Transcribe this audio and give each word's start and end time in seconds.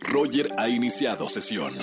Roger 0.00 0.52
ha 0.56 0.68
iniciado 0.68 1.28
sesión. 1.28 1.76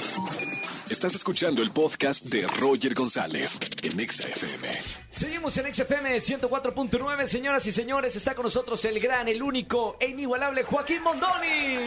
Estás 0.89 1.15
escuchando 1.15 1.61
el 1.61 1.71
podcast 1.71 2.25
de 2.25 2.45
Roger 2.47 2.93
González 2.93 3.59
en 3.81 3.99
Exa 3.99 4.27
FM. 4.27 4.69
Seguimos 5.09 5.57
en 5.57 5.73
XFM 5.73 6.15
104.9, 6.17 7.25
señoras 7.25 7.65
y 7.65 7.71
señores. 7.71 8.15
Está 8.15 8.35
con 8.35 8.43
nosotros 8.43 8.83
el 8.85 8.99
gran, 8.99 9.27
el 9.27 9.41
único 9.41 9.97
e 9.99 10.07
inigualable 10.09 10.63
Joaquín 10.63 11.01
Mondoni. 11.01 11.77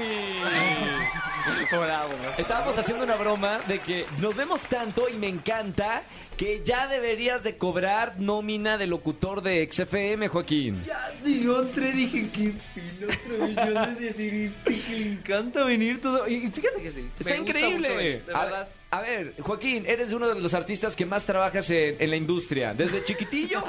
Estábamos 2.37 2.79
haciendo 2.79 3.05
una 3.05 3.17
broma 3.17 3.59
de 3.67 3.79
que 3.79 4.07
nos 4.21 4.35
vemos 4.37 4.67
tanto 4.67 5.09
y 5.09 5.15
me 5.15 5.29
encanta 5.29 6.03
que 6.37 6.63
ya 6.65 6.87
deberías 6.87 7.43
de 7.43 7.57
cobrar 7.57 8.21
nómina 8.21 8.79
de 8.79 8.87
locutor 8.87 9.43
de 9.43 9.69
XFM, 9.71 10.29
Joaquín. 10.29 10.83
Ya, 10.85 11.13
yo 11.25 11.63
entré, 11.63 11.93
dije, 11.93 12.29
qué 12.33 12.53
fino 12.75 13.09
tradición 13.27 13.95
de 13.97 14.01
decir 14.01 14.35
este, 14.35 14.81
que 14.81 14.99
le 14.99 15.07
encanta 15.13 15.65
venir 15.65 16.01
todo. 16.01 16.29
Y 16.29 16.49
fíjate 16.49 16.81
que 16.81 16.93
sí. 16.93 17.11
Está 17.19 17.31
me 17.31 17.39
gusta 17.41 17.59
increíble. 17.59 17.89
mucho 17.89 17.97
venir, 17.97 18.25
de 18.25 18.35
a, 18.35 18.45
verdad. 18.45 18.69
A 18.91 19.01
ver, 19.01 19.35
Joaquín, 19.41 19.85
eres 19.87 20.13
uno 20.13 20.29
de 20.29 20.41
los 20.41 20.55
artistas 20.55 20.97
que 20.97 21.07
más 21.07 21.25
trabajas 21.25 21.69
en, 21.71 21.97
en 21.99 22.11
la 22.11 22.17
industria, 22.17 22.75
desde 22.75 23.05
chiquitillo 23.05 23.63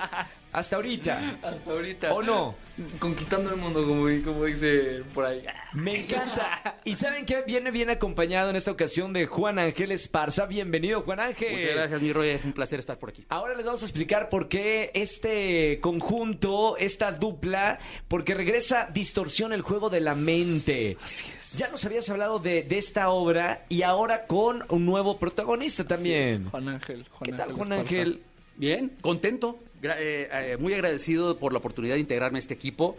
hasta 0.52 0.78
ahorita. 0.78 1.38
Hasta 1.44 1.72
ahorita. 1.72 2.14
¿O 2.14 2.24
no? 2.24 2.56
Conquistando 2.98 3.52
el 3.52 3.58
mundo, 3.58 3.86
como, 3.86 4.08
como 4.24 4.46
dice 4.46 5.04
por 5.14 5.26
ahí. 5.26 5.44
Me 5.74 6.02
encanta. 6.02 6.78
¿Y 6.86 6.96
saben 6.96 7.26
qué? 7.26 7.44
Viene 7.46 7.72
bien 7.72 7.90
acompañado 7.90 8.50
en 8.50 8.56
esta 8.56 8.72
ocasión 8.72 9.12
de 9.12 9.28
Juan 9.28 9.60
Ángel 9.60 9.92
Esparza. 9.92 10.46
Bienvenido, 10.46 11.02
Juan 11.02 11.20
Ángel. 11.20 11.56
Muchas 11.56 11.72
gracias, 11.72 12.02
mi 12.02 12.14
Roy. 12.14 12.30
Es 12.30 12.46
un 12.46 12.54
placer 12.54 12.80
estar 12.80 12.98
por 12.98 13.10
aquí. 13.10 13.26
Ahora 13.30 13.54
les 13.54 13.66
vamos 13.66 13.82
a 13.82 13.86
explicar 13.86 14.30
por 14.30 14.48
qué 14.48 14.92
este 14.94 15.80
conjunto, 15.82 16.78
esta 16.78 17.12
dupla, 17.12 17.80
porque 18.08 18.34
regresa 18.34 18.90
Distorsión, 18.92 19.52
el 19.52 19.62
juego 19.62 19.90
de 19.90 20.00
la 20.00 20.16
mente. 20.16 20.98
Así 21.04 21.26
es. 21.38 21.58
Ya 21.58 21.70
nos 21.70 21.84
habías 21.86 22.10
hablado 22.10 22.40
de, 22.40 22.64
de 22.64 22.78
esta 22.78 23.10
obra 23.10 23.66
y 23.68 23.82
ahora 23.84 24.26
con 24.26 24.64
un 24.70 24.86
nuevo 24.86 25.09
protagonista 25.18 25.88
también. 25.88 26.50
Juan 26.50 26.68
Ángel. 26.70 27.06
Juan 27.10 27.22
¿Qué 27.24 27.32
tal, 27.32 27.50
Ángel 27.52 27.56
Juan. 27.56 27.72
Ángel? 27.80 28.22
Bien, 28.58 28.92
contento, 29.02 29.58
eh, 29.82 30.28
eh, 30.32 30.58
muy 30.60 30.74
agradecido 30.74 31.38
por 31.40 31.54
la 31.54 31.60
oportunidad 31.60 31.94
de 31.96 32.02
integrarme 32.02 32.38
a 32.38 32.42
este 32.42 32.54
equipo. 32.54 32.98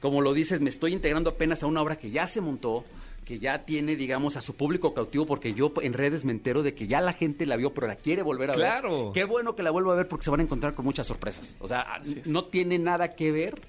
Como 0.00 0.20
lo 0.22 0.32
dices, 0.34 0.60
me 0.60 0.70
estoy 0.70 0.92
integrando 0.94 1.30
apenas 1.30 1.62
a 1.62 1.66
una 1.66 1.82
obra 1.82 1.96
que 1.96 2.10
ya 2.10 2.26
se 2.26 2.40
montó, 2.40 2.84
que 3.24 3.38
ya 3.38 3.64
tiene, 3.64 3.94
digamos, 3.94 4.36
a 4.36 4.40
su 4.40 4.54
público 4.56 4.94
cautivo, 4.94 5.26
porque 5.26 5.54
yo 5.54 5.72
en 5.82 5.92
redes 5.92 6.24
me 6.24 6.32
entero 6.32 6.62
de 6.64 6.74
que 6.74 6.88
ya 6.88 7.00
la 7.00 7.12
gente 7.12 7.46
la 7.46 7.56
vio, 7.56 7.72
pero 7.72 7.86
la 7.86 7.94
quiere 7.96 8.22
volver 8.22 8.50
a 8.50 8.54
Claro. 8.54 9.04
ver. 9.04 9.12
Qué 9.12 9.24
bueno 9.24 9.54
que 9.54 9.62
la 9.62 9.70
vuelva 9.70 9.92
a 9.92 9.96
ver 9.96 10.08
porque 10.08 10.24
se 10.24 10.30
van 10.30 10.40
a 10.40 10.42
encontrar 10.42 10.74
con 10.74 10.84
muchas 10.84 11.06
sorpresas. 11.06 11.54
O 11.60 11.68
sea, 11.68 12.02
no 12.24 12.46
tiene 12.46 12.78
nada 12.80 13.14
que 13.14 13.30
ver 13.30 13.60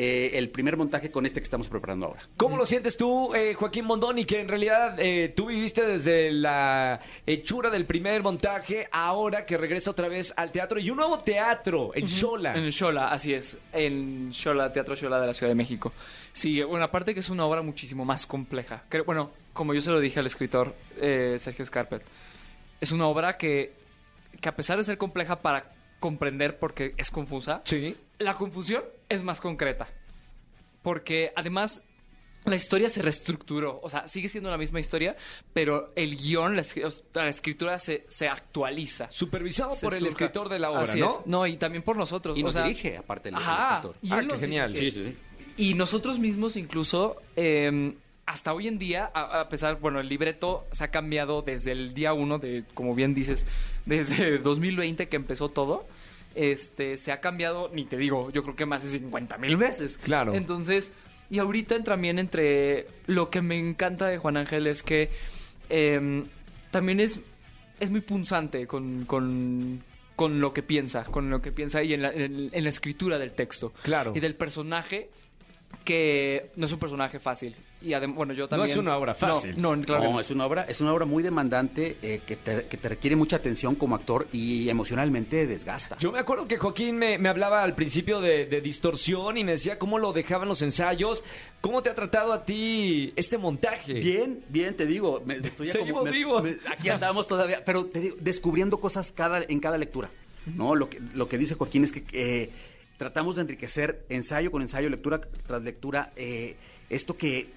eh, 0.00 0.38
el 0.38 0.50
primer 0.50 0.76
montaje 0.76 1.10
con 1.10 1.26
este 1.26 1.40
que 1.40 1.44
estamos 1.44 1.66
preparando 1.68 2.06
ahora. 2.06 2.20
¿Cómo 2.36 2.56
lo 2.56 2.64
sientes 2.64 2.96
tú, 2.96 3.34
eh, 3.34 3.54
Joaquín 3.54 3.84
Mondoni, 3.84 4.24
que 4.24 4.38
en 4.40 4.46
realidad 4.48 4.94
eh, 5.00 5.32
tú 5.34 5.46
viviste 5.46 5.84
desde 5.84 6.30
la 6.30 7.00
hechura 7.26 7.68
del 7.68 7.84
primer 7.84 8.22
montaje, 8.22 8.88
ahora 8.92 9.44
que 9.44 9.56
regresa 9.56 9.90
otra 9.90 10.06
vez 10.06 10.32
al 10.36 10.52
teatro 10.52 10.78
y 10.78 10.88
un 10.90 10.98
nuevo 10.98 11.18
teatro 11.18 11.90
en 11.96 12.08
Xola? 12.08 12.54
En 12.54 12.70
Xola, 12.70 13.08
así 13.08 13.34
es. 13.34 13.58
En 13.72 14.32
Xola, 14.32 14.72
Teatro 14.72 14.94
Xola 14.94 15.20
de 15.20 15.26
la 15.26 15.34
Ciudad 15.34 15.50
de 15.50 15.56
México. 15.56 15.92
Sí, 16.32 16.62
bueno, 16.62 16.84
aparte 16.84 17.12
que 17.14 17.20
es 17.20 17.30
una 17.30 17.44
obra 17.44 17.62
muchísimo 17.62 18.04
más 18.04 18.24
compleja. 18.24 18.84
Creo- 18.88 19.04
bueno, 19.04 19.32
como 19.52 19.74
yo 19.74 19.80
se 19.80 19.90
lo 19.90 19.98
dije 19.98 20.20
al 20.20 20.26
escritor 20.26 20.76
eh, 21.00 21.36
Sergio 21.40 21.64
Scarpet, 21.66 22.02
es 22.80 22.92
una 22.92 23.08
obra 23.08 23.36
que, 23.36 23.72
que 24.40 24.48
a 24.48 24.54
pesar 24.54 24.78
de 24.78 24.84
ser 24.84 24.96
compleja 24.96 25.40
para 25.40 25.72
comprender 26.00 26.58
porque 26.58 26.94
es 26.96 27.10
confusa, 27.10 27.62
Sí. 27.64 27.96
la 28.18 28.34
confusión 28.36 28.82
es 29.08 29.22
más 29.24 29.40
concreta. 29.40 29.88
Porque 30.82 31.32
además 31.36 31.82
la 32.44 32.56
historia 32.56 32.88
se 32.88 33.02
reestructuró. 33.02 33.80
O 33.82 33.90
sea, 33.90 34.06
sigue 34.08 34.28
siendo 34.28 34.50
la 34.50 34.56
misma 34.56 34.80
historia, 34.80 35.16
pero 35.52 35.92
el 35.96 36.16
guion, 36.16 36.56
la, 36.56 37.28
escritura 37.28 37.78
se, 37.78 38.04
se 38.08 38.28
actualiza. 38.28 39.10
Supervisado 39.10 39.72
Se 39.72 39.84
por 39.84 39.94
el 39.94 40.06
escritor 40.06 40.48
de 40.48 40.58
la 40.58 40.70
obra, 40.70 40.82
Así 40.82 41.00
¿no? 41.00 41.08
es. 41.20 41.26
No, 41.26 41.46
y 41.46 41.56
también 41.56 41.82
por 41.82 41.96
nosotros. 41.96 42.38
Y 42.38 42.42
o 42.42 42.44
nos 42.44 42.54
sea- 42.54 42.62
dirige, 42.62 42.96
aparte, 42.96 43.28
el, 43.30 43.34
el 43.34 43.42
Ajá, 43.42 43.68
escritor. 43.78 43.96
y 44.02 44.10
Ah, 44.12 44.26
qué 44.30 44.38
genial. 44.38 44.72
dirige. 44.72 44.90
Sí, 44.90 45.02
sí, 45.02 45.10
sí. 45.10 45.16
Y 45.56 45.74
nosotros 45.74 46.18
mismos 46.20 46.56
incluso, 46.56 47.20
eh, 47.36 47.92
hasta 48.28 48.52
hoy 48.52 48.68
en 48.68 48.78
día, 48.78 49.10
a, 49.14 49.40
a 49.40 49.48
pesar, 49.48 49.80
bueno, 49.80 50.00
el 50.00 50.08
libreto 50.08 50.66
se 50.72 50.84
ha 50.84 50.88
cambiado 50.90 51.42
desde 51.42 51.72
el 51.72 51.94
día 51.94 52.12
uno 52.12 52.38
de, 52.38 52.64
como 52.74 52.94
bien 52.94 53.14
dices, 53.14 53.46
desde 53.86 54.38
2020 54.40 55.08
que 55.08 55.16
empezó 55.16 55.48
todo, 55.48 55.86
este, 56.34 56.96
se 56.98 57.10
ha 57.10 57.20
cambiado, 57.20 57.70
ni 57.72 57.84
te 57.84 57.96
digo, 57.96 58.30
yo 58.30 58.42
creo 58.42 58.54
que 58.54 58.66
más 58.66 58.82
de 58.82 58.90
50 58.90 59.38
mil 59.38 59.56
veces. 59.56 59.96
Claro. 59.96 60.34
Entonces, 60.34 60.92
y 61.30 61.38
ahorita 61.38 61.82
también 61.82 62.18
entre 62.18 62.86
lo 63.06 63.30
que 63.30 63.42
me 63.42 63.58
encanta 63.58 64.06
de 64.06 64.18
Juan 64.18 64.36
Ángel 64.36 64.66
es 64.66 64.82
que 64.82 65.10
eh, 65.70 66.22
también 66.70 67.00
es, 67.00 67.20
es 67.80 67.90
muy 67.90 68.02
punzante 68.02 68.66
con, 68.66 69.04
con, 69.06 69.82
con 70.16 70.40
lo 70.40 70.52
que 70.52 70.62
piensa, 70.62 71.04
con 71.04 71.30
lo 71.30 71.40
que 71.42 71.50
piensa 71.52 71.82
y 71.82 71.94
en 71.94 72.02
la, 72.02 72.12
en- 72.12 72.50
en 72.52 72.62
la 72.62 72.68
escritura 72.68 73.18
del 73.18 73.32
texto. 73.32 73.72
Claro. 73.82 74.12
Y 74.14 74.20
del 74.20 74.34
personaje 74.34 75.10
que 75.84 76.50
no 76.56 76.66
es 76.66 76.72
un 76.72 76.78
personaje 76.78 77.18
fácil. 77.18 77.54
Y 77.80 77.92
además, 77.92 78.16
bueno, 78.16 78.32
yo 78.34 78.48
también... 78.48 78.70
es 78.70 78.76
una 78.76 78.96
obra 78.96 79.14
fácil. 79.14 79.54
No, 79.60 79.74
no, 79.76 79.84
claro 79.84 80.04
no, 80.04 80.12
no. 80.14 80.20
es 80.20 80.30
una 80.30 80.44
obra, 80.44 80.64
es 80.64 80.80
una 80.80 80.92
obra 80.92 81.04
muy 81.06 81.22
demandante 81.22 81.96
eh, 82.02 82.20
que, 82.26 82.34
te, 82.36 82.66
que 82.66 82.76
te 82.76 82.88
requiere 82.88 83.14
mucha 83.14 83.36
atención 83.36 83.76
como 83.76 83.94
actor 83.94 84.26
y 84.32 84.68
emocionalmente 84.68 85.46
desgasta. 85.46 85.96
Yo 85.98 86.10
me 86.10 86.18
acuerdo 86.18 86.48
que 86.48 86.58
Joaquín 86.58 86.96
me, 86.96 87.18
me 87.18 87.28
hablaba 87.28 87.62
al 87.62 87.74
principio 87.76 88.20
de, 88.20 88.46
de 88.46 88.60
distorsión 88.60 89.36
y 89.36 89.44
me 89.44 89.52
decía 89.52 89.78
cómo 89.78 89.98
lo 89.98 90.12
dejaban 90.12 90.48
los 90.48 90.60
ensayos. 90.62 91.22
¿Cómo 91.60 91.82
te 91.82 91.90
ha 91.90 91.94
tratado 91.94 92.32
a 92.32 92.44
ti 92.44 93.12
este 93.16 93.38
montaje? 93.38 93.94
Bien, 93.94 94.42
bien, 94.48 94.76
te 94.76 94.84
digo, 94.86 95.22
me- 95.24 95.34
estoy 95.34 95.68
Seguimos 95.68 96.00
como- 96.00 96.04
me- 96.04 96.10
vivos. 96.10 96.42
me- 96.42 96.56
aquí 96.72 96.88
andamos 96.88 97.28
todavía, 97.28 97.64
pero 97.64 97.86
te 97.86 98.00
digo, 98.00 98.16
descubriendo 98.20 98.78
cosas 98.80 99.12
cada, 99.12 99.42
en 99.42 99.60
cada 99.60 99.78
lectura. 99.78 100.10
¿no? 100.46 100.74
Lo, 100.74 100.88
que, 100.90 100.98
lo 101.14 101.28
que 101.28 101.38
dice 101.38 101.54
Joaquín 101.54 101.84
es 101.84 101.92
que 101.92 102.04
eh, 102.12 102.50
tratamos 102.98 103.36
de 103.36 103.42
enriquecer 103.42 104.04
ensayo 104.10 104.50
con 104.50 104.60
ensayo, 104.60 104.90
lectura 104.90 105.20
tras 105.46 105.62
lectura, 105.62 106.12
eh, 106.16 106.56
esto 106.90 107.16
que, 107.16 107.48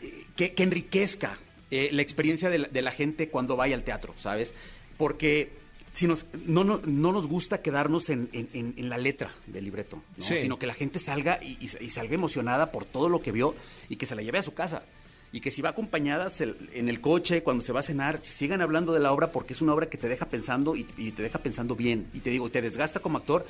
eh, 0.00 0.24
que, 0.36 0.54
que 0.54 0.62
enriquezca 0.62 1.36
eh, 1.70 1.90
la 1.92 2.00
experiencia 2.00 2.48
de 2.48 2.58
la, 2.58 2.68
de 2.68 2.80
la 2.82 2.92
gente 2.92 3.28
cuando 3.28 3.56
vaya 3.56 3.74
al 3.76 3.84
teatro, 3.84 4.14
¿sabes? 4.16 4.54
Porque 4.96 5.50
si 5.92 6.06
nos, 6.06 6.26
no, 6.46 6.64
no, 6.64 6.80
no 6.84 7.12
nos 7.12 7.26
gusta 7.28 7.62
quedarnos 7.62 8.10
en, 8.10 8.28
en- 8.32 8.48
en- 8.52 8.74
en 8.76 8.88
la 8.88 8.98
letra 8.98 9.32
del 9.46 9.64
libreto, 9.64 9.96
¿no? 9.96 10.24
Sí. 10.24 10.40
sino 10.40 10.58
que 10.58 10.66
la 10.66 10.74
gente 10.74 10.98
salga 10.98 11.38
y, 11.42 11.52
y- 11.60 11.84
y 11.84 11.90
salga 11.90 12.14
emocionada 12.14 12.72
por 12.72 12.84
todo 12.84 13.08
lo 13.08 13.20
que 13.20 13.32
vio 13.32 13.54
y 13.88 13.96
que 13.96 14.06
se 14.06 14.14
la 14.14 14.22
lleve 14.22 14.38
a 14.38 14.42
su 14.42 14.54
casa. 14.54 14.82
Y 15.32 15.40
que 15.40 15.50
si 15.50 15.62
va 15.62 15.70
acompañada 15.70 16.30
se- 16.30 16.54
en 16.74 16.88
el 16.88 17.00
coche, 17.00 17.42
cuando 17.42 17.64
se 17.64 17.72
va 17.72 17.80
a 17.80 17.82
cenar, 17.82 18.22
sigan 18.24 18.60
hablando 18.60 18.92
de 18.92 19.00
la 19.00 19.10
obra 19.12 19.32
porque 19.32 19.52
es 19.52 19.60
una 19.62 19.74
obra 19.74 19.88
que 19.88 19.98
te 19.98 20.08
deja 20.08 20.26
pensando 20.26 20.76
y, 20.76 20.86
y 20.96 21.10
te 21.10 21.24
deja 21.24 21.40
pensando 21.40 21.74
bien. 21.74 22.06
Y 22.12 22.20
te 22.20 22.30
digo, 22.30 22.48
te 22.50 22.62
desgasta 22.62 23.00
como 23.00 23.18
actor. 23.18 23.44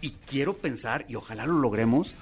Y 0.00 0.10
quiero 0.26 0.54
pensar, 0.54 1.04
y 1.08 1.14
ojalá 1.16 1.46
lo 1.46 1.54
logremos, 1.54 2.14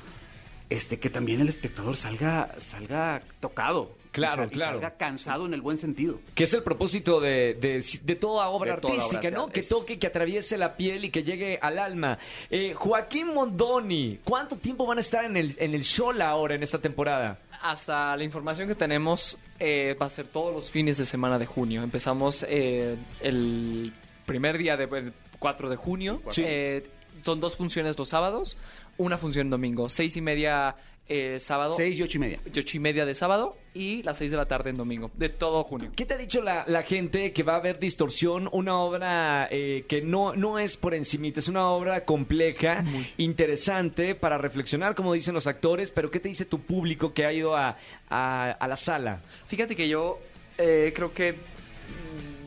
este, 0.70 0.98
que 0.98 1.10
también 1.10 1.40
el 1.40 1.48
espectador 1.48 1.96
salga, 1.96 2.54
salga 2.58 3.22
tocado. 3.40 3.92
Claro, 4.12 4.44
Y 4.44 4.46
sal- 4.46 4.48
y 4.52 4.54
claro. 4.54 4.72
salga 4.80 4.96
cansado 4.96 5.44
en 5.44 5.52
el 5.52 5.60
buen 5.60 5.76
sentido. 5.76 6.18
Que 6.34 6.44
es 6.44 6.54
el 6.54 6.62
propósito 6.62 7.20
de, 7.20 7.52
de- 7.60 7.84
de 8.02 8.16
toda 8.16 8.48
obra 8.48 8.76
De 8.76 8.80
toda 8.80 8.94
artística, 8.94 9.18
obra 9.28 9.30
¿no? 9.30 9.48
Que 9.48 9.62
toque, 9.62 9.98
que 9.98 10.06
atraviese 10.06 10.56
la 10.56 10.74
piel 10.76 11.04
y 11.04 11.10
que 11.10 11.22
llegue 11.22 11.58
al 11.60 11.78
alma. 11.78 12.18
Eh, 12.50 12.72
Joaquín 12.74 13.34
Mondoni, 13.34 14.20
¿cuánto 14.24 14.56
tiempo 14.56 14.86
van 14.86 14.96
a 14.98 15.02
estar 15.02 15.24
en 15.26 15.36
el, 15.36 15.54
en 15.58 15.74
el 15.74 15.84
Xola 15.84 16.30
ahora, 16.30 16.54
en 16.54 16.62
esta 16.62 16.78
temporada? 16.78 17.38
Hasta 17.60 18.16
la 18.16 18.24
información 18.24 18.68
que 18.68 18.74
tenemos 18.74 19.36
eh, 19.58 19.94
va 20.00 20.06
a 20.06 20.10
ser 20.10 20.26
todos 20.28 20.54
los 20.54 20.70
fines 20.70 20.96
de 20.96 21.04
semana 21.04 21.38
de 21.38 21.44
junio. 21.46 21.82
Empezamos 21.82 22.44
eh, 22.48 22.96
el 23.20 23.92
primer 24.24 24.56
día 24.56 24.78
del 24.78 25.12
4 25.38 25.68
de 25.68 25.76
junio. 25.76 26.22
Sí. 26.30 26.42
Eh, 26.46 26.86
son 27.26 27.40
dos 27.40 27.56
funciones 27.56 27.98
los 27.98 28.08
sábados, 28.08 28.56
una 28.96 29.18
función 29.18 29.50
domingo. 29.50 29.88
Seis 29.90 30.16
y 30.16 30.20
media 30.22 30.76
eh, 31.08 31.38
sábado, 31.38 31.74
Seis 31.76 31.96
y 31.98 32.02
ocho 32.02 32.16
y 32.18 32.20
media. 32.20 32.40
y 32.52 32.58
ocho 32.58 32.76
y 32.76 32.80
media 32.80 33.04
de 33.06 33.14
sábado 33.14 33.56
y 33.74 34.02
las 34.02 34.16
seis 34.18 34.30
de 34.30 34.36
la 34.36 34.46
tarde 34.46 34.70
en 34.70 34.76
domingo. 34.76 35.10
De 35.14 35.28
todo 35.28 35.62
junio. 35.64 35.90
¿Qué 35.94 36.04
te 36.06 36.14
ha 36.14 36.16
dicho 36.18 36.40
la, 36.42 36.64
la 36.66 36.82
gente 36.82 37.32
que 37.32 37.42
va 37.44 37.56
a 37.56 37.60
ver 37.60 37.78
Distorsión? 37.78 38.48
Una 38.52 38.78
obra 38.78 39.46
eh, 39.50 39.84
que 39.88 40.02
no, 40.02 40.34
no 40.34 40.58
es 40.58 40.76
por 40.76 40.94
encimita, 40.94 41.38
es 41.40 41.48
una 41.48 41.68
obra 41.70 42.04
compleja, 42.04 42.84
interesante 43.18 44.14
para 44.14 44.38
reflexionar, 44.38 44.94
como 44.94 45.12
dicen 45.12 45.34
los 45.34 45.46
actores, 45.46 45.90
pero 45.92 46.10
¿qué 46.10 46.18
te 46.20 46.28
dice 46.28 46.44
tu 46.44 46.60
público 46.60 47.12
que 47.12 47.24
ha 47.26 47.32
ido 47.32 47.56
a, 47.56 47.76
a- 48.08 48.50
a 48.52 48.66
la 48.68 48.76
sala? 48.76 49.20
Fíjate 49.46 49.76
que 49.76 49.88
yo 49.88 50.18
eh, 50.58 50.92
creo 50.94 51.12
que 51.12 51.34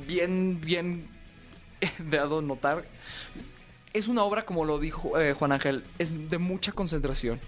bien, 0.07 0.59
bien 0.59 1.07
he 1.81 1.89
dado 2.09 2.41
notar. 2.41 2.83
Es 3.93 4.07
una 4.07 4.23
obra, 4.23 4.45
como 4.45 4.65
lo 4.65 4.79
dijo 4.79 5.19
eh, 5.19 5.33
Juan 5.33 5.51
Ángel, 5.51 5.83
es 5.97 6.29
de 6.29 6.37
mucha 6.37 6.71
concentración. 6.71 7.39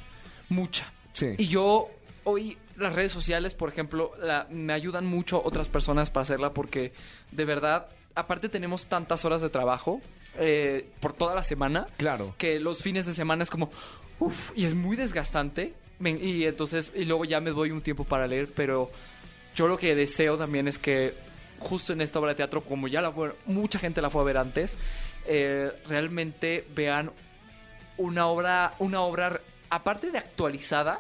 Mucha. 0.50 0.92
Sí. 1.14 1.36
Y 1.38 1.46
yo 1.48 1.90
hoy 2.24 2.58
las 2.78 2.96
redes 2.96 3.12
sociales, 3.12 3.54
por 3.54 3.70
ejemplo, 3.70 4.12
la- 4.20 4.48
me 4.50 4.74
ayudan 4.74 5.06
mucho 5.06 5.42
otras 5.44 5.70
personas 5.70 6.10
para 6.10 6.24
hacerla 6.24 6.54
porque 6.54 6.94
de 7.32 7.46
verdad, 7.46 7.88
aparte 8.16 8.50
tenemos 8.50 8.86
tantas 8.88 9.24
horas 9.26 9.42
de 9.42 9.50
trabajo 9.50 10.02
eh, 10.40 10.88
por 11.00 11.14
toda 11.14 11.36
la 11.36 11.44
semana 11.44 11.86
Claro. 11.98 12.34
que 12.38 12.60
los 12.60 12.82
fines 12.82 13.06
de 13.06 13.14
semana 13.14 13.44
es 13.44 13.50
como, 13.50 13.70
uff, 14.20 14.52
y 14.56 14.66
es 14.66 14.74
muy 14.76 14.96
desgastante. 14.96 15.74
Y 16.04 16.46
entonces, 16.46 16.92
y 16.96 17.06
luego 17.06 17.26
ya 17.26 17.40
me 17.42 17.52
doy 17.52 17.70
un 17.70 17.82
tiempo 17.82 18.04
para 18.06 18.26
leer, 18.26 18.50
pero 18.56 18.90
yo 19.56 19.68
lo 19.68 19.78
que 19.78 19.94
deseo 19.94 20.36
también 20.36 20.68
es 20.68 20.80
que 20.80 21.14
justo 21.62 21.94
en 21.94 22.02
esta 22.02 22.20
obra 22.20 22.32
de 22.32 22.36
teatro, 22.36 22.62
como 22.64 22.88
ya 22.88 23.02
la 23.02 23.12
fue- 23.12 23.36
mucha 23.46 23.80
gente 23.80 24.02
la 24.02 24.10
fue 24.10 24.22
a 24.22 24.26
ver 24.26 24.38
antes, 24.38 24.78
eh, 25.26 25.72
realmente 25.88 26.66
vean 26.76 27.12
una 27.98 28.28
obra, 28.28 28.74
una 28.80 29.02
obra 29.02 29.40
aparte 29.70 30.12
de 30.12 30.18
actualizada, 30.18 31.00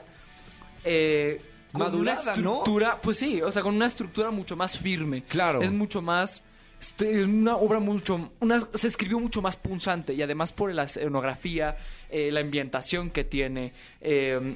eh, 0.83 1.41
con 1.71 1.83
Madurada, 1.83 2.21
una 2.21 2.35
¿no? 2.35 2.51
estructura, 2.51 2.97
pues 3.01 3.17
sí, 3.17 3.41
o 3.41 3.51
sea, 3.51 3.61
con 3.61 3.75
una 3.75 3.85
estructura 3.87 4.29
mucho 4.31 4.55
más 4.55 4.77
firme. 4.77 5.23
Claro. 5.23 5.61
Es 5.61 5.71
mucho 5.71 6.01
más 6.01 6.43
este, 6.79 7.23
una 7.23 7.55
obra 7.57 7.79
mucho 7.79 8.31
una, 8.39 8.59
se 8.73 8.87
escribió 8.87 9.19
mucho 9.19 9.41
más 9.41 9.55
punzante 9.55 10.13
y 10.13 10.21
además 10.21 10.51
por 10.51 10.73
la 10.73 10.83
escenografía, 10.83 11.77
eh, 12.09 12.31
la 12.31 12.39
ambientación 12.41 13.09
que 13.11 13.23
tiene, 13.23 13.73
eh, 14.01 14.55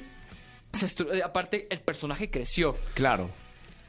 se 0.72 1.22
aparte 1.22 1.68
el 1.70 1.80
personaje 1.80 2.28
creció 2.30 2.76
Claro. 2.94 3.30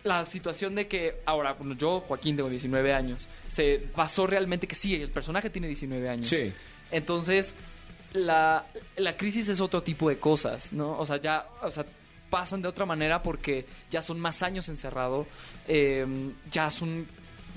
La 0.08 0.26
situación 0.26 0.76
de 0.76 0.88
que 0.88 1.22
ahora, 1.26 1.54
bueno, 1.54 1.76
yo, 1.76 2.02
Joaquín, 2.02 2.36
tengo 2.36 2.50
19 2.50 2.94
años, 2.94 3.28
se 3.48 3.88
basó 3.96 4.28
realmente 4.28 4.68
que 4.68 4.76
sí, 4.76 4.96
el 4.96 5.10
personaje 5.10 5.50
tiene 5.50 5.68
19 5.68 6.10
años. 6.10 6.28
Sí. 6.28 6.54
Entonces, 6.92 7.54
la, 8.14 8.66
la 8.96 9.18
crisis 9.18 9.50
es 9.50 9.60
otro 9.60 9.84
tipo 9.84 10.10
de 10.10 10.18
cosas, 10.18 10.74
¿no? 10.74 10.98
O 10.98 11.06
sea, 11.06 11.18
ya, 11.18 11.48
o 11.62 11.70
sea, 11.70 11.86
pasan 12.30 12.62
de 12.62 12.68
otra 12.68 12.86
manera 12.86 13.22
porque 13.24 13.66
ya 13.92 14.02
son 14.02 14.20
más 14.20 14.44
años 14.44 14.70
encerrado, 14.70 15.28
eh, 15.68 16.06
ya 16.52 16.70
son 16.70 17.08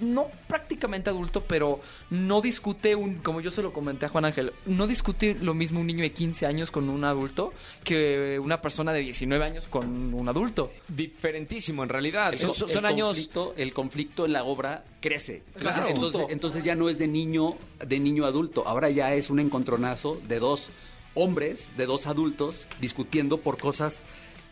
no 0.00 0.28
prácticamente 0.48 1.10
adulto, 1.10 1.42
pero 1.44 1.80
no 2.10 2.40
discute 2.40 2.94
un, 2.94 3.16
como 3.16 3.40
yo 3.40 3.50
se 3.50 3.62
lo 3.62 3.72
comenté 3.72 4.06
a 4.06 4.08
Juan 4.08 4.24
Ángel, 4.24 4.52
no 4.66 4.86
discute 4.86 5.34
lo 5.40 5.54
mismo 5.54 5.80
un 5.80 5.86
niño 5.86 6.02
de 6.02 6.12
15 6.12 6.46
años 6.46 6.70
con 6.70 6.88
un 6.88 7.04
adulto 7.04 7.52
que 7.84 8.38
una 8.42 8.60
persona 8.60 8.92
de 8.92 9.00
19 9.00 9.44
años 9.44 9.66
con 9.68 10.12
un 10.14 10.28
adulto. 10.28 10.70
Diferentísimo, 10.88 11.82
en 11.82 11.88
realidad. 11.88 12.32
El 12.32 12.38
Son, 12.38 12.84
años... 12.86 13.16
conflicto- 13.16 13.54
el 13.56 13.72
conflicto 13.72 14.24
en 14.26 14.32
la 14.32 14.44
obra 14.44 14.84
crece. 15.00 15.42
Claro. 15.58 15.86
Entonces, 15.88 16.26
entonces, 16.30 16.62
ya 16.62 16.74
no 16.74 16.88
es 16.88 16.98
de 16.98 17.08
niño, 17.08 17.56
de 17.84 17.98
niño 18.00 18.24
adulto. 18.24 18.66
Ahora 18.66 18.90
ya 18.90 19.14
es 19.14 19.30
un 19.30 19.40
encontronazo 19.40 20.20
de 20.28 20.38
dos 20.38 20.70
hombres, 21.14 21.70
de 21.76 21.86
dos 21.86 22.06
adultos, 22.06 22.66
discutiendo 22.80 23.38
por 23.38 23.58
cosas 23.58 24.02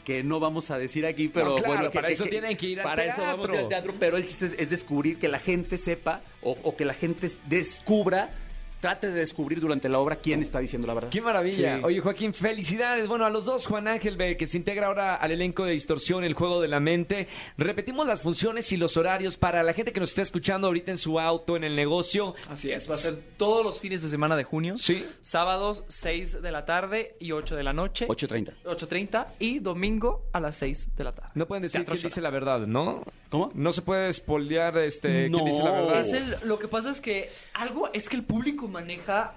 que 0.09 0.23
no 0.25 0.41
vamos 0.41 0.71
a 0.71 0.79
decir 0.79 1.05
aquí, 1.05 1.29
pero 1.29 1.51
No, 1.51 1.57
claro, 1.57 1.75
bueno, 1.75 1.91
que- 1.91 1.95
para 1.97 2.09
que- 2.09 2.15
eso 2.15 2.25
que- 2.25 2.31
tienen 2.31 2.57
que 2.57 2.67
ir 2.69 2.81
al 2.81 2.85
Para 2.85 3.05
eso 3.05 3.21
vamos 3.21 3.43
teatro. 3.51 3.59
al 3.63 3.69
teatro, 3.69 3.95
pero 4.01 4.17
el 4.17 4.27
chiste 4.27 4.47
es, 4.47 4.53
es 4.59 4.71
descubrir 4.71 5.19
que 5.19 5.29
la 5.29 5.39
gente 5.39 5.77
sepa 5.77 6.23
o, 6.41 6.57
o 6.63 6.77
que 6.77 6.87
la 6.87 6.95
gente 6.95 7.31
descubra, 7.47 8.31
trate 8.81 9.09
de 9.09 9.15
descubrir 9.15 9.61
durante 9.61 9.89
la 9.89 9.99
obra 9.99 10.17
quién 10.17 10.43
está 10.43 10.59
diciendo 10.61 10.87
la 10.87 10.95
verdad. 10.95 11.11
Qué 11.11 11.21
maravilla. 11.21 11.77
Sí. 11.79 11.83
Oye, 11.85 12.01
Joaquín, 12.01 12.33
felicidades. 12.35 13.09
Bueno, 13.09 13.25
a 13.27 13.31
los 13.31 13.45
dos, 13.45 13.67
Juan 13.67 13.89
Ángel, 13.89 14.17
ve, 14.17 14.37
que 14.37 14.47
se 14.47 14.57
integra 14.57 14.87
ahora 14.87 15.17
al 15.17 15.31
elenco 15.33 15.65
de 15.65 15.73
Distorsión, 15.73 16.25
el 16.25 16.35
juego 16.35 16.61
de 16.61 16.69
la 16.69 16.81
mente. 16.81 17.29
Repetimos 17.57 18.07
las 18.07 18.21
funciones 18.23 18.71
y 18.73 18.77
los 18.77 18.97
horarios 18.97 19.37
para 19.37 19.63
la 19.63 19.73
gente 19.73 19.93
que 19.93 20.01
nos 20.01 20.11
está 20.11 20.23
escuchando 20.23 20.67
ahorita 20.69 20.91
en 20.91 20.99
su 20.99 21.19
auto, 21.21 21.57
en 21.57 21.65
el 21.65 21.75
negocio. 21.77 22.35
Así 22.51 22.71
es, 22.71 22.89
va 22.89 22.95
a 22.95 22.97
ser 22.97 23.19
todos 23.37 23.65
los 23.65 23.81
fines 23.81 24.03
de 24.03 24.09
semana 24.09 24.37
de 24.37 24.45
junio. 24.45 24.77
Sí. 24.79 25.05
Sábados 25.21 25.85
6 25.89 26.41
de 26.43 26.53
la 26.53 26.65
tarde 26.65 27.17
y 27.21 27.33
8 27.33 27.57
de 27.57 27.63
la 27.63 27.73
noche. 27.73 28.07
8.30. 28.09 28.53
8.30 28.65 29.27
y 29.39 29.59
domingo 29.59 30.25
a 30.33 30.41
las 30.41 30.57
6 30.59 30.97
de 30.97 31.05
la 31.05 31.13
tarde. 31.15 31.31
No 31.35 31.47
pueden 31.47 31.63
decir 31.63 31.81
Teatro 31.81 31.95
quién 31.95 32.03
dice 32.09 32.21
la 32.21 32.31
verdad, 32.31 32.61
¿no? 32.67 33.03
¿Cómo? 33.31 33.51
No 33.55 33.73
se 33.73 33.83
puede 33.83 34.09
espolear 34.09 34.79
este, 34.79 35.29
No. 35.29 35.39
quién 35.39 35.51
dice 35.51 35.63
la 35.63 35.71
verdad. 35.71 36.01
Es 36.01 36.13
el- 36.13 36.49
lo 36.49 36.59
que 36.59 36.69
pasa 36.69 36.91
es 36.91 37.01
que 37.01 37.31
algo 37.55 37.91
es 37.93 38.09
que 38.09 38.17
el 38.17 38.23
público 38.25 38.68
maneja 38.69 39.33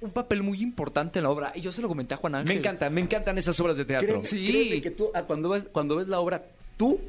un 0.00 0.10
papel 0.10 0.42
muy 0.42 0.60
importante 0.62 1.18
en 1.18 1.24
la 1.24 1.30
obra. 1.30 1.52
Y 1.54 1.60
yo 1.62 1.72
se 1.72 1.80
lo 1.82 1.88
comenté 1.88 2.14
a 2.14 2.16
Juan 2.18 2.34
Ángel. 2.34 2.48
Me 2.48 2.58
encanta, 2.58 2.90
me 2.90 3.00
encantan 3.00 3.38
esas 3.38 3.58
obras 3.60 3.76
de 3.76 3.84
teatro. 3.84 4.08
Créeme, 4.08 4.24
Sí. 4.24 4.46
créeme 4.46 4.82
que 4.82 4.90
tú, 4.90 5.10
ah, 5.14 5.22
cuando 5.22 5.48
ves, 5.50 5.66
cuando 5.72 5.96
ves 5.96 6.08
la 6.08 6.20
obra, 6.20 6.42
tú 6.76 7.00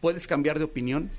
puedes 0.00 0.26
cambiar 0.26 0.58
de 0.58 0.64
opinión 0.64 1.10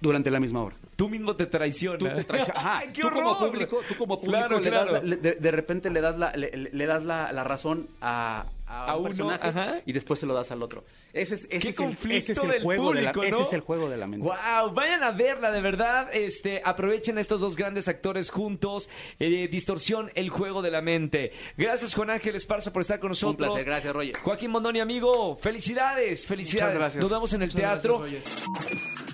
durante 0.00 0.30
la 0.30 0.40
misma 0.40 0.62
obra. 0.62 0.76
Tú 0.96 1.08
mismo 1.10 1.36
te 1.36 1.46
traicionas. 1.46 1.98
Tú 1.98 2.06
te 2.06 2.24
traes- 2.26 2.48
ajá, 2.54 2.78
¡Ay, 2.80 2.88
qué 2.92 3.02
tú 3.02 3.10
como 3.10 3.38
público, 3.38 3.80
tú 3.88 3.94
como 3.96 4.18
público 4.18 4.38
Claro, 4.38 4.60
le 4.60 4.68
claro. 4.70 4.92
das 4.94 5.02
la- 5.04 5.08
le- 5.08 5.16
de, 5.16 5.34
de 5.34 5.50
repente 5.50 5.90
le 5.90 6.00
das 6.00 6.18
la, 6.18 6.32
le, 6.32 6.50
le- 6.56 6.70
le 6.72 6.86
das 6.86 7.04
la, 7.04 7.32
la 7.32 7.44
razón 7.44 7.88
a, 8.00 8.46
a 8.70 8.92
A 8.92 8.94
un 8.96 9.00
uno, 9.00 9.08
personaje 9.08 9.48
ajá. 9.48 9.74
y 9.84 9.92
después 9.92 10.20
se 10.20 10.26
lo 10.26 10.34
das 10.34 10.50
al 10.52 10.62
otro. 10.62 10.84
Ese 11.12 11.34
es, 11.34 11.44
ese 11.44 11.48
Qué 11.48 11.56
es 11.56 11.64
el, 11.66 11.74
conflicto 11.74 12.18
ese 12.18 12.32
es 12.32 12.38
el 12.38 12.50
del 12.50 12.62
juego 12.62 12.92
de 12.92 13.02
la, 13.02 13.12
público, 13.12 13.36
ese 13.36 13.48
es 13.48 13.52
el 13.52 13.60
juego 13.62 13.88
de 13.88 13.96
la 13.96 14.06
mente. 14.06 14.24
Wow, 14.26 14.72
vayan 14.74 15.02
a 15.02 15.10
verla 15.10 15.50
de 15.50 15.60
verdad. 15.60 16.08
Este, 16.12 16.62
aprovechen 16.64 17.18
a 17.18 17.20
estos 17.20 17.40
dos 17.40 17.56
grandes 17.56 17.88
actores 17.88 18.30
juntos. 18.30 18.88
Eh, 19.18 19.48
Distorsión, 19.50 20.12
el 20.14 20.30
juego 20.30 20.62
de 20.62 20.70
la 20.70 20.80
mente. 20.82 21.32
Gracias 21.56 21.94
Juan 21.94 22.10
Ángel 22.10 22.36
Esparza 22.36 22.72
por 22.72 22.82
estar 22.82 23.00
con 23.00 23.08
nosotros. 23.08 23.48
placer, 23.48 23.64
gracias, 23.66 23.92
Roger. 23.92 24.16
Joaquín 24.18 24.50
Mondoni, 24.52 24.78
amigo, 24.80 25.36
felicidades, 25.36 26.24
felicidades. 26.24 26.74
Muchas 26.74 26.80
gracias. 26.92 27.02
Nos 27.02 27.10
vemos 27.10 27.32
en 27.32 27.42
el 27.42 27.48
Muchas 27.48 27.60
teatro. 27.60 27.98
gracias. 27.98 28.22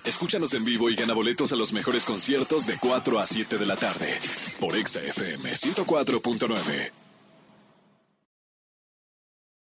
Escúchanos 0.04 0.52
en 0.54 0.64
vivo 0.64 0.90
y 0.90 0.94
gana 0.96 1.14
boletos 1.14 1.52
a 1.52 1.56
los 1.56 1.72
mejores 1.72 2.04
conciertos 2.04 2.66
de 2.66 2.76
4 2.78 3.18
a 3.18 3.26
7 3.26 3.58
de 3.58 3.66
la 3.66 3.76
tarde 3.76 4.08
por 4.60 4.76
Exa 4.76 5.00
FM 5.02 5.50
104.9. 5.50 7.05